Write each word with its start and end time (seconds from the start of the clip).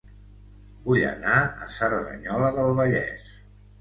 Vull 0.87 1.03
anar 1.09 1.35
a 1.43 1.67
Cerdanyola 1.75 2.51
del 2.59 2.75
Vallès 2.81 3.29